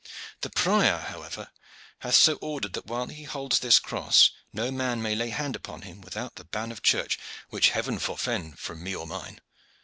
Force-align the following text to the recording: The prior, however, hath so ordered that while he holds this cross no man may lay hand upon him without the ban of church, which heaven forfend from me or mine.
The 0.41 0.49
prior, 0.49 0.97
however, 0.97 1.51
hath 1.99 2.15
so 2.15 2.37
ordered 2.41 2.73
that 2.73 2.87
while 2.87 3.05
he 3.05 3.21
holds 3.21 3.59
this 3.59 3.77
cross 3.77 4.31
no 4.51 4.71
man 4.71 4.99
may 4.99 5.13
lay 5.13 5.29
hand 5.29 5.55
upon 5.55 5.83
him 5.83 6.01
without 6.01 6.37
the 6.37 6.43
ban 6.45 6.71
of 6.71 6.81
church, 6.81 7.19
which 7.51 7.69
heaven 7.69 7.99
forfend 7.99 8.57
from 8.57 8.81
me 8.81 8.95
or 8.95 9.05
mine. 9.05 9.41